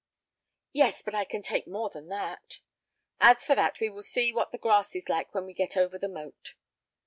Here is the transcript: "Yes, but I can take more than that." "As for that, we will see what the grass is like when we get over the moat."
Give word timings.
"Yes, 0.73 1.03
but 1.03 1.13
I 1.13 1.25
can 1.25 1.43
take 1.43 1.67
more 1.67 1.91
than 1.91 2.07
that." 2.07 2.57
"As 3.19 3.43
for 3.45 3.53
that, 3.53 3.79
we 3.79 3.87
will 3.87 4.01
see 4.01 4.33
what 4.33 4.51
the 4.51 4.57
grass 4.57 4.95
is 4.95 5.07
like 5.07 5.35
when 5.35 5.45
we 5.45 5.53
get 5.53 5.77
over 5.77 5.99
the 5.99 6.09
moat." 6.09 6.55